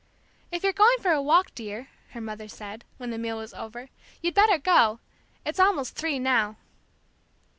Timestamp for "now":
6.17-6.57